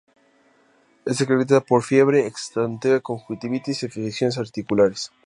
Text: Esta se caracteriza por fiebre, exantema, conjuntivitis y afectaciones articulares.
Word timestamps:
Esta 1.05 1.13
se 1.13 1.27
caracteriza 1.27 1.63
por 1.63 1.83
fiebre, 1.83 2.25
exantema, 2.25 3.01
conjuntivitis 3.01 3.83
y 3.83 3.85
afectaciones 3.85 4.39
articulares. 4.39 5.11